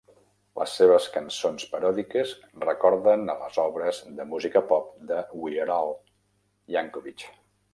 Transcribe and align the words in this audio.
Les 0.59 0.71
seves 0.77 1.03
cançons 1.17 1.65
paròdiques 1.73 2.31
recorden 2.65 3.27
a 3.35 3.37
les 3.43 3.59
obres 3.65 4.01
de 4.21 4.27
música 4.33 4.65
pop 4.73 4.89
de 5.13 5.21
"Weird 5.45 5.75
Al" 5.79 5.93
Yankovic. 6.79 7.29